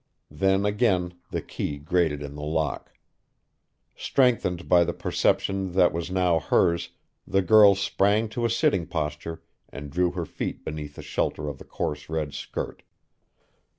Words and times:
Then 0.31 0.65
again 0.65 1.13
the 1.29 1.43
key 1.43 1.77
grated 1.77 2.23
in 2.23 2.33
the 2.33 2.41
lock. 2.41 2.91
Strengthened 3.95 4.67
by 4.67 4.83
the 4.83 4.93
perception 4.95 5.73
that 5.73 5.93
was 5.93 6.09
now 6.09 6.39
hers, 6.39 6.89
the 7.27 7.43
girl 7.43 7.75
sprang 7.75 8.27
to 8.29 8.43
a 8.43 8.49
sitting 8.49 8.87
posture 8.87 9.43
and 9.69 9.91
drew 9.91 10.09
her 10.13 10.25
feet 10.25 10.65
beneath 10.65 10.95
the 10.95 11.03
shelter 11.03 11.47
of 11.47 11.59
the 11.59 11.65
coarse 11.65 12.09
red 12.09 12.33
skirt. 12.33 12.81